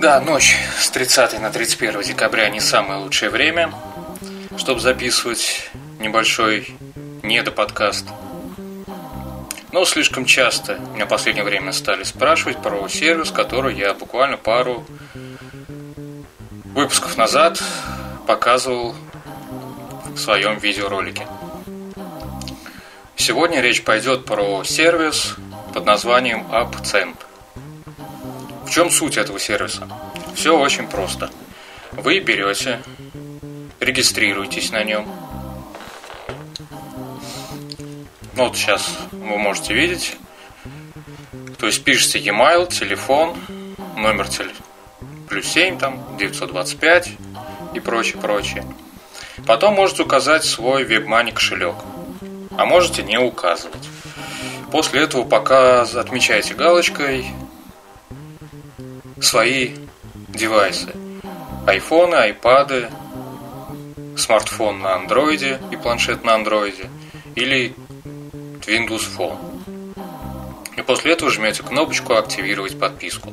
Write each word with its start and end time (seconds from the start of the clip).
Да, 0.00 0.20
ночь 0.20 0.56
с 0.78 0.90
30 0.90 1.40
на 1.40 1.50
31 1.50 2.02
декабря 2.02 2.48
не 2.48 2.60
самое 2.60 3.00
лучшее 3.00 3.30
время, 3.30 3.72
чтобы 4.56 4.80
записывать 4.80 5.70
небольшой 5.98 6.74
недоподкаст. 7.22 8.06
Но 9.72 9.84
слишком 9.84 10.26
часто 10.26 10.78
меня 10.92 11.06
в 11.06 11.08
последнее 11.08 11.44
время 11.44 11.72
стали 11.72 12.02
спрашивать 12.02 12.58
про 12.58 12.86
сервис, 12.88 13.30
который 13.30 13.74
я 13.74 13.94
буквально 13.94 14.36
пару 14.36 14.84
выпусков 16.74 17.16
назад 17.16 17.62
показывал 18.26 18.94
в 20.14 20.18
своем 20.18 20.58
видеоролике. 20.58 21.26
Сегодня 23.24 23.60
речь 23.60 23.84
пойдет 23.84 24.24
про 24.24 24.64
сервис 24.64 25.36
под 25.72 25.86
названием 25.86 26.44
AppCent. 26.50 27.14
В 28.66 28.70
чем 28.70 28.90
суть 28.90 29.16
этого 29.16 29.38
сервиса? 29.38 29.88
Все 30.34 30.58
очень 30.58 30.88
просто. 30.88 31.30
Вы 31.92 32.18
берете, 32.18 32.82
регистрируетесь 33.78 34.72
на 34.72 34.82
нем. 34.82 35.06
Вот 38.34 38.56
сейчас 38.56 38.98
вы 39.12 39.38
можете 39.38 39.72
видеть. 39.72 40.16
То 41.58 41.66
есть 41.66 41.84
пишете 41.84 42.18
e-mail, 42.18 42.68
телефон, 42.68 43.36
номер 43.96 44.26
телефона, 44.26 44.66
плюс 45.28 45.46
7, 45.46 45.78
там, 45.78 46.16
925 46.18 47.10
и 47.74 47.78
прочее, 47.78 48.20
прочее. 48.20 48.66
Потом 49.46 49.74
можете 49.74 50.02
указать 50.02 50.44
свой 50.44 50.84
WebMoney 50.84 51.32
кошелек, 51.32 51.76
а 52.58 52.64
можете 52.64 53.02
не 53.02 53.18
указывать. 53.18 53.88
После 54.70 55.02
этого 55.02 55.24
пока 55.24 55.82
отмечаете 55.82 56.54
галочкой 56.54 57.26
свои 59.20 59.76
девайсы. 60.28 60.92
Айфоны, 61.66 62.14
айпады, 62.16 62.90
смартфон 64.16 64.80
на 64.80 64.94
андроиде 64.94 65.60
и 65.70 65.76
планшет 65.76 66.24
на 66.24 66.34
андроиде 66.34 66.90
или 67.34 67.74
Windows 68.66 69.06
Phone. 69.16 69.38
И 70.76 70.82
после 70.82 71.12
этого 71.12 71.30
жмете 71.30 71.62
кнопочку 71.62 72.14
«Активировать 72.14 72.78
подписку». 72.78 73.32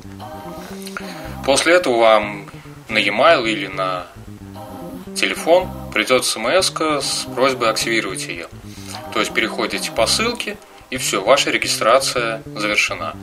После 1.46 1.74
этого 1.76 1.98
вам 1.98 2.50
на 2.90 2.98
e-mail 2.98 3.50
или 3.50 3.68
на 3.68 4.08
телефон 5.16 5.70
придет 5.94 6.26
смс 6.26 6.72
с 6.72 7.26
просьбой 7.34 7.70
активировать 7.70 8.28
ее. 8.28 8.48
То 9.14 9.20
есть 9.20 9.34
переходите 9.34 9.92
по 9.92 10.06
ссылке, 10.06 10.58
и 10.90 10.98
все, 10.98 11.22
ваша 11.22 11.52
регистрация 11.52 12.42
завершена. 12.56 13.16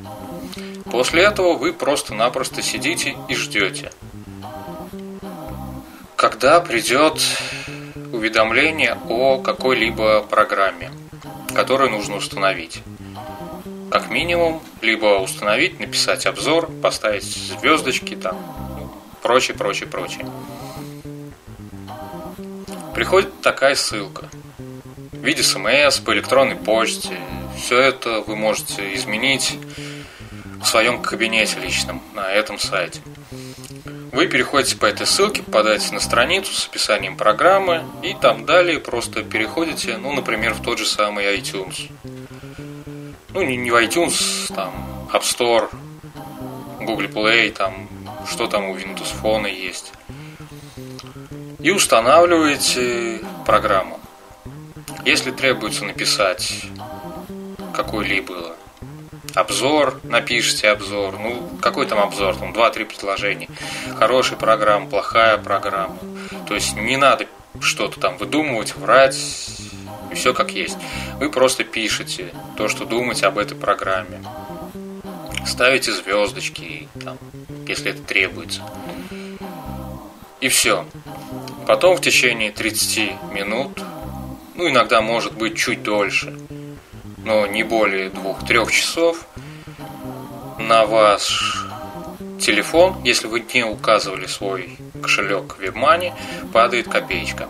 После 0.91 1.23
этого 1.23 1.55
вы 1.55 1.73
просто-напросто 1.73 2.62
сидите 2.62 3.17
и 3.29 3.34
ждете, 3.34 3.92
когда 6.14 6.61
придет 6.61 7.20
уведомление 8.12 8.97
о 9.09 9.39
какой-либо 9.39 10.23
программе, 10.23 10.91
которую 11.55 11.91
нужно 11.91 12.17
установить. 12.17 12.83
Как 13.91 14.11
минимум, 14.11 14.62
либо 14.81 15.19
установить, 15.19 15.81
написать 15.81 16.27
обзор, 16.27 16.70
поставить 16.83 17.25
звездочки, 17.25 18.14
там, 18.17 18.37
прочее, 19.23 19.57
прочее, 19.57 19.89
прочее. 19.89 20.27
Приходит 22.95 23.41
такая 23.42 23.75
ссылка 23.75 24.29
виде 25.27 25.42
смс, 25.42 25.98
по 25.98 26.14
электронной 26.14 26.55
почте. 26.55 27.19
Все 27.59 27.79
это 27.81 28.20
вы 28.20 28.37
можете 28.37 28.95
изменить 28.95 29.59
в 30.63 30.64
своем 30.64 31.03
кабинете 31.03 31.59
личном 31.59 32.01
на 32.14 32.31
этом 32.31 32.61
сайте. 32.61 33.01
Вы 34.13 34.29
переходите 34.29 34.77
по 34.77 34.87
этой 34.87 35.05
ссылке, 35.05 35.42
попадаете 35.42 35.92
на 35.92 36.01
страницу 36.01 36.53
с 36.53 36.69
описанием 36.69 37.17
программы 37.17 37.83
и 38.03 38.14
там 38.14 38.47
далее 38.47 38.79
просто 38.79 39.25
переходите, 39.25 39.98
ну, 39.98 40.13
например, 40.13 40.55
в 40.55 40.63
тот 40.63 40.79
же 40.79 40.87
самый 40.87 41.25
iTunes. 41.37 41.91
Ну, 43.31 43.43
не, 43.43 43.57
не 43.57 43.70
в 43.73 43.75
iTunes, 43.75 44.55
там, 44.55 44.73
App 45.13 45.23
Store, 45.23 45.69
Google 46.81 47.07
Play, 47.07 47.51
там, 47.51 47.89
что 48.31 48.47
там 48.47 48.70
у 48.70 48.77
Windows 48.77 49.13
Phone 49.20 49.51
есть. 49.51 49.93
И 51.58 51.70
устанавливаете 51.73 53.20
программу. 53.45 53.95
Если 55.06 55.30
требуется 55.30 55.84
написать 55.84 56.64
какой-либо 57.72 58.56
обзор, 59.36 60.00
напишите 60.02 60.68
обзор. 60.68 61.17
Ну, 61.17 61.48
какой 61.62 61.86
там 61.86 62.00
обзор? 62.00 62.34
Там 62.34 62.52
2-3 62.52 62.84
предложения. 62.86 63.48
Хорошая 63.95 64.36
программа, 64.36 64.90
плохая 64.90 65.39
программа. 65.39 65.96
То 66.48 66.55
есть 66.55 66.74
не 66.74 66.96
надо 66.96 67.28
что-то 67.61 68.00
там 68.00 68.16
выдумывать, 68.16 68.74
врать, 68.74 69.16
и 70.11 70.16
все 70.16 70.34
как 70.34 70.50
есть. 70.50 70.77
Вы 71.20 71.30
просто 71.30 71.62
пишете 71.62 72.34
то, 72.56 72.66
что 72.66 72.84
думаете 72.84 73.27
об 73.27 73.39
этой 73.39 73.56
программе. 73.56 74.24
Ставите 75.46 75.92
звездочки, 75.92 76.89
там, 77.05 77.16
если 77.68 77.92
это 77.92 78.02
требуется. 78.02 78.62
И 80.40 80.48
все. 80.48 80.84
Потом 81.64 81.96
в 81.96 82.00
течение 82.00 82.50
30 82.50 83.33
минут, 83.33 83.80
ну 84.56 84.68
иногда 84.68 85.00
может 85.00 85.34
быть 85.34 85.56
чуть 85.56 85.83
дольше, 85.83 86.34
но 87.24 87.46
не 87.46 87.62
более 87.62 88.11
двух-трех 88.11 88.70
часов 88.72 89.27
на 90.58 90.86
ваш 90.86 91.67
телефон, 92.40 93.02
если 93.05 93.27
вы 93.27 93.45
не 93.52 93.64
указывали 93.64 94.27
свой 94.27 94.78
кошелек 95.02 95.56
WebMoney, 95.58 96.12
падает 96.52 96.89
копеечка. 96.89 97.48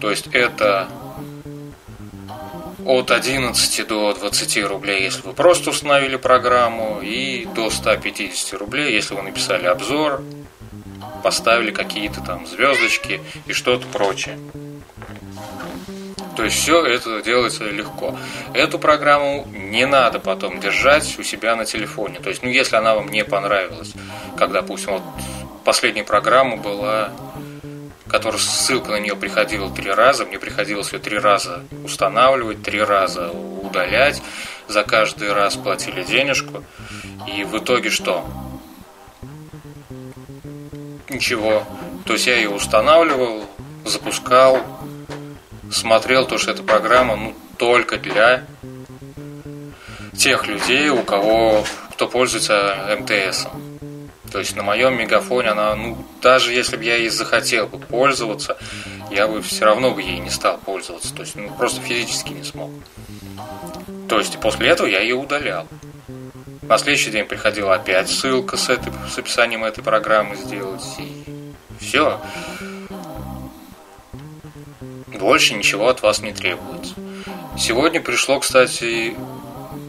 То 0.00 0.10
есть 0.10 0.28
это 0.32 0.88
от 2.84 3.10
11 3.10 3.86
до 3.86 4.12
20 4.14 4.64
рублей, 4.64 5.02
если 5.04 5.22
вы 5.22 5.32
просто 5.34 5.70
установили 5.70 6.16
программу, 6.16 7.00
и 7.00 7.46
до 7.54 7.70
150 7.70 8.58
рублей, 8.58 8.92
если 8.92 9.14
вы 9.14 9.22
написали 9.22 9.66
обзор, 9.66 10.22
поставили 11.22 11.70
какие-то 11.70 12.20
там 12.20 12.46
звездочки 12.46 13.20
и 13.46 13.52
что-то 13.52 13.86
прочее. 13.86 14.38
То 16.36 16.44
есть 16.44 16.56
все 16.56 16.84
это 16.84 17.22
делается 17.22 17.64
легко. 17.64 18.16
Эту 18.54 18.78
программу 18.78 19.46
не 19.52 19.86
надо 19.86 20.18
потом 20.18 20.60
держать 20.60 21.18
у 21.18 21.22
себя 21.22 21.56
на 21.56 21.64
телефоне. 21.64 22.20
То 22.20 22.30
есть, 22.30 22.42
ну, 22.42 22.48
если 22.48 22.76
она 22.76 22.94
вам 22.94 23.08
не 23.08 23.24
понравилась, 23.24 23.92
как, 24.38 24.52
допустим, 24.52 24.94
вот 24.94 25.02
последняя 25.64 26.04
программа 26.04 26.56
была, 26.56 27.10
которая 28.08 28.40
ссылка 28.40 28.90
на 28.90 29.00
нее 29.00 29.16
приходила 29.16 29.70
три 29.70 29.90
раза, 29.90 30.24
мне 30.24 30.38
приходилось 30.38 30.92
ее 30.92 30.98
три 30.98 31.18
раза 31.18 31.64
устанавливать, 31.84 32.62
три 32.62 32.82
раза 32.82 33.30
удалять, 33.30 34.22
за 34.68 34.84
каждый 34.84 35.32
раз 35.32 35.56
платили 35.56 36.02
денежку, 36.02 36.64
и 37.26 37.44
в 37.44 37.58
итоге 37.58 37.90
что? 37.90 38.24
Ничего. 41.08 41.64
То 42.06 42.14
есть 42.14 42.26
я 42.26 42.36
ее 42.36 42.50
устанавливал, 42.50 43.44
запускал, 43.84 44.62
смотрел 45.72 46.26
то, 46.26 46.38
что 46.38 46.52
эта 46.52 46.62
программа 46.62 47.16
ну, 47.16 47.34
только 47.56 47.98
для 47.98 48.44
тех 50.16 50.46
людей, 50.46 50.90
у 50.90 51.02
кого 51.02 51.64
кто 51.90 52.08
пользуется 52.08 52.96
МТС. 53.00 53.46
То 54.30 54.38
есть 54.38 54.56
на 54.56 54.62
моем 54.62 54.96
мегафоне 54.96 55.50
она, 55.50 55.74
ну, 55.74 56.06
даже 56.22 56.52
если 56.52 56.76
бы 56.76 56.84
я 56.84 56.96
ей 56.96 57.10
захотел 57.10 57.66
бы 57.66 57.78
пользоваться, 57.78 58.56
я 59.10 59.28
бы 59.28 59.42
все 59.42 59.66
равно 59.66 59.90
бы 59.90 60.00
ей 60.00 60.18
не 60.20 60.30
стал 60.30 60.58
пользоваться. 60.58 61.14
То 61.14 61.22
есть, 61.22 61.36
ну, 61.36 61.50
просто 61.50 61.82
физически 61.82 62.32
не 62.32 62.42
смог. 62.42 62.70
То 64.08 64.18
есть, 64.18 64.40
после 64.40 64.68
этого 64.68 64.86
я 64.86 65.00
ее 65.00 65.16
удалял. 65.16 65.68
На 66.62 66.78
следующий 66.78 67.10
день 67.10 67.26
приходила 67.26 67.74
опять 67.74 68.08
ссылка 68.08 68.56
с, 68.56 68.70
этой, 68.70 68.92
с 69.12 69.18
описанием 69.18 69.64
этой 69.64 69.84
программы 69.84 70.36
сделать. 70.36 70.82
И 70.98 71.24
все. 71.78 72.18
Больше 75.18 75.54
ничего 75.54 75.88
от 75.88 76.02
вас 76.02 76.20
не 76.20 76.32
требуется. 76.32 76.94
Сегодня 77.58 78.00
пришло, 78.00 78.40
кстати, 78.40 79.14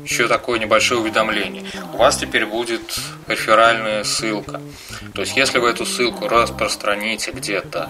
еще 0.04 0.28
такое 0.28 0.60
небольшое 0.60 1.00
уведомление. 1.00 1.64
У 1.94 1.98
вас 1.98 2.18
теперь 2.18 2.46
будет 2.46 3.00
реферальная 3.28 4.04
ссылка. 4.04 4.62
То 5.14 5.22
есть, 5.22 5.36
если 5.38 5.60
вы 5.60 5.70
эту 5.70 5.86
ссылку 5.86 6.28
распространите 6.28 7.32
где-то 7.32 7.90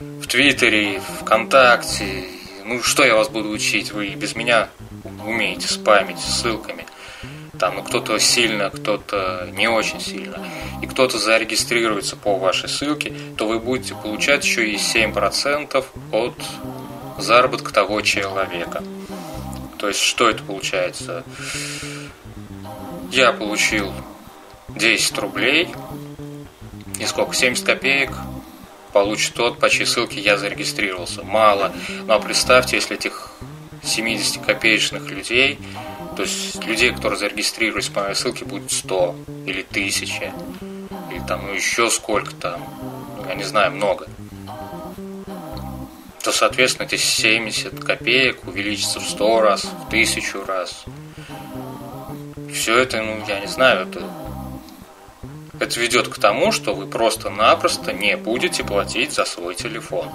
в 0.00 0.26
Твиттере, 0.26 1.00
ВКонтакте, 1.20 2.24
ну 2.64 2.82
что 2.82 3.04
я 3.04 3.16
вас 3.16 3.28
буду 3.28 3.50
учить, 3.50 3.92
вы 3.92 4.08
без 4.10 4.34
меня 4.34 4.68
умеете 5.26 5.68
спамить 5.68 6.18
ссылками. 6.18 6.86
Там, 7.60 7.84
кто-то 7.84 8.18
сильно, 8.18 8.70
кто-то 8.70 9.46
не 9.52 9.68
очень 9.68 10.00
сильно, 10.00 10.38
и 10.80 10.86
кто-то 10.86 11.18
зарегистрируется 11.18 12.16
по 12.16 12.38
вашей 12.38 12.70
ссылке, 12.70 13.12
то 13.36 13.46
вы 13.46 13.58
будете 13.58 13.94
получать 13.94 14.44
еще 14.44 14.66
и 14.70 14.76
7% 14.76 15.84
от 16.10 16.34
заработка 17.18 17.70
того 17.70 18.00
человека. 18.00 18.82
То 19.78 19.88
есть, 19.88 20.00
что 20.00 20.30
это 20.30 20.42
получается? 20.42 21.22
Я 23.12 23.32
получил 23.32 23.92
10 24.68 25.18
рублей 25.18 25.68
и 26.98 27.04
сколько? 27.04 27.34
70 27.34 27.64
копеек 27.64 28.10
получит 28.94 29.34
тот, 29.34 29.58
по 29.58 29.68
чьей 29.68 29.84
ссылке 29.84 30.18
я 30.20 30.38
зарегистрировался. 30.38 31.22
Мало. 31.24 31.72
Но 32.06 32.18
представьте, 32.20 32.76
если 32.76 32.96
этих 32.96 33.32
70 33.82 34.44
копеечных 34.44 35.10
людей, 35.10 35.58
то 36.16 36.22
есть 36.22 36.64
людей, 36.64 36.92
которые 36.92 37.18
зарегистрировались 37.18 37.88
по 37.88 38.02
моей 38.02 38.14
ссылке, 38.14 38.44
будет 38.44 38.70
100 38.70 39.16
или 39.46 39.62
1000, 39.62 40.32
или 41.10 41.20
там 41.26 41.46
ну, 41.46 41.52
еще 41.52 41.90
сколько 41.90 42.34
там, 42.34 42.62
я 43.28 43.34
не 43.34 43.44
знаю, 43.44 43.72
много 43.72 44.06
то, 46.22 46.32
соответственно, 46.32 46.86
эти 46.86 46.96
70 46.96 47.82
копеек 47.82 48.46
увеличится 48.46 49.00
в 49.00 49.08
100 49.08 49.40
раз, 49.40 49.64
в 49.64 49.86
1000 49.88 50.44
раз. 50.44 50.84
Все 52.52 52.78
это, 52.78 53.02
ну, 53.02 53.24
я 53.26 53.40
не 53.40 53.46
знаю, 53.46 53.88
это, 53.88 54.02
это 55.58 55.80
ведет 55.80 56.08
к 56.08 56.18
тому, 56.18 56.52
что 56.52 56.74
вы 56.74 56.86
просто-напросто 56.86 57.92
не 57.92 58.16
будете 58.16 58.64
платить 58.64 59.12
за 59.12 59.24
свой 59.24 59.54
телефон. 59.54 60.08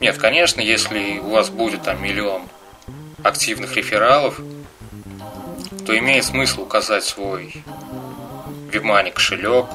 Нет, 0.00 0.18
конечно, 0.18 0.60
если 0.60 1.18
у 1.18 1.30
вас 1.30 1.50
будет 1.50 1.82
там 1.82 2.02
миллион 2.02 2.42
активных 3.22 3.76
рефералов, 3.76 4.40
то 5.86 5.98
имеет 5.98 6.24
смысл 6.24 6.62
указать 6.62 7.04
свой 7.04 7.62
WebMoney 8.70 9.12
кошелек, 9.12 9.66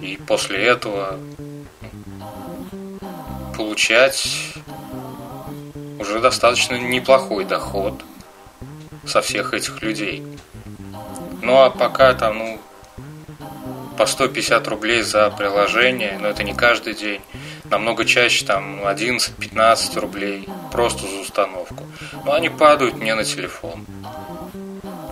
и 0.00 0.16
после 0.16 0.64
этого 0.64 1.18
получать 3.56 4.54
уже 5.98 6.20
достаточно 6.20 6.76
неплохой 6.76 7.44
доход 7.44 8.02
со 9.06 9.20
всех 9.20 9.54
этих 9.54 9.82
людей. 9.82 10.24
Ну 11.42 11.62
а 11.62 11.70
пока 11.70 12.14
там, 12.14 12.38
ну, 12.38 12.60
по 13.98 14.06
150 14.06 14.66
рублей 14.68 15.02
за 15.02 15.30
приложение, 15.30 16.18
но 16.18 16.28
это 16.28 16.42
не 16.42 16.54
каждый 16.54 16.94
день. 16.94 17.20
Намного 17.64 18.04
чаще 18.04 18.46
там 18.46 18.80
11-15 18.80 20.00
рублей 20.00 20.48
просто 20.72 21.06
за 21.06 21.20
установку. 21.20 21.84
Но 22.24 22.32
они 22.32 22.48
падают 22.48 22.96
мне 22.96 23.14
на 23.14 23.24
телефон. 23.24 23.84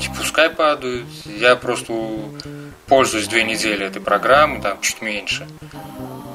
И 0.01 0.09
пускай 0.17 0.49
падают. 0.51 1.07
Я 1.27 1.57
просто 1.57 1.93
пользуюсь 2.87 3.27
две 3.27 3.43
недели 3.43 3.85
этой 3.85 4.01
программой, 4.01 4.61
там 4.63 4.81
чуть 4.81 5.03
меньше. 5.03 5.47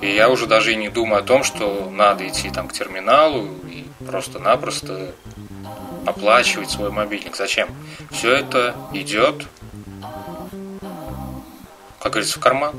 И 0.02 0.14
я 0.14 0.30
уже 0.30 0.48
даже 0.48 0.74
и 0.74 0.76
не 0.76 0.90
думаю 0.90 1.22
о 1.22 1.26
том, 1.26 1.44
что 1.44 1.90
надо 1.90 2.28
идти 2.28 2.50
там 2.50 2.68
к 2.68 2.74
терминалу 2.74 3.48
и 3.70 3.86
просто-напросто 4.06 5.14
оплачивать 6.06 6.70
свой 6.72 6.92
мобильник. 6.92 7.36
Зачем? 7.36 7.70
Все 8.12 8.34
это 8.34 8.76
идет, 8.94 9.46
как 12.00 12.12
говорится, 12.12 12.38
в 12.38 12.42
карман. 12.42 12.76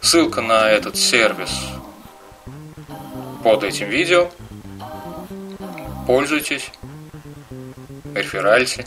Ссылка 0.00 0.40
на 0.40 0.70
этот 0.70 0.96
сервис 0.96 1.50
под 3.44 3.64
этим 3.64 3.88
видео. 3.88 4.30
Пользуйтесь, 6.06 6.70
реферальте. 8.14 8.86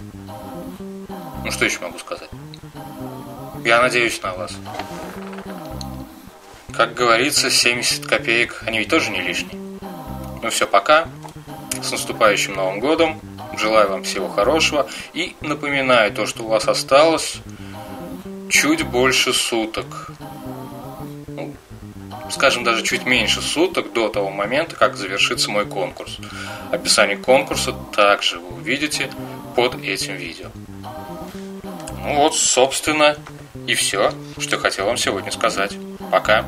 Ну 1.43 1.51
что 1.51 1.65
еще 1.65 1.79
могу 1.79 1.97
сказать? 1.97 2.29
Я 3.63 3.81
надеюсь 3.81 4.21
на 4.21 4.33
вас. 4.33 4.53
Как 6.73 6.93
говорится, 6.93 7.49
70 7.49 8.05
копеек, 8.05 8.63
они 8.65 8.79
ведь 8.79 8.89
тоже 8.89 9.11
не 9.11 9.21
лишние. 9.21 9.57
Ну 10.41 10.49
все, 10.49 10.67
пока. 10.67 11.07
С 11.81 11.91
наступающим 11.91 12.53
Новым 12.53 12.79
Годом. 12.79 13.19
Желаю 13.57 13.89
вам 13.89 14.03
всего 14.03 14.29
хорошего. 14.29 14.87
И 15.13 15.35
напоминаю 15.41 16.11
то, 16.11 16.25
что 16.25 16.43
у 16.43 16.47
вас 16.47 16.67
осталось 16.67 17.39
чуть 18.49 18.83
больше 18.83 19.33
суток. 19.33 20.11
Ну, 21.27 21.55
скажем, 22.29 22.63
даже 22.63 22.83
чуть 22.83 23.05
меньше 23.05 23.41
суток 23.41 23.93
до 23.93 24.09
того 24.09 24.29
момента, 24.29 24.75
как 24.75 24.95
завершится 24.95 25.49
мой 25.49 25.65
конкурс. 25.65 26.17
Описание 26.71 27.17
конкурса 27.17 27.73
также 27.95 28.39
вы 28.39 28.57
увидите 28.57 29.09
под 29.55 29.75
этим 29.83 30.15
видео. 30.15 30.47
Ну 32.03 32.15
вот, 32.15 32.35
собственно, 32.35 33.15
и 33.67 33.75
все, 33.75 34.11
что 34.39 34.57
хотел 34.57 34.85
вам 34.85 34.97
сегодня 34.97 35.31
сказать. 35.31 35.77
Пока. 36.11 36.45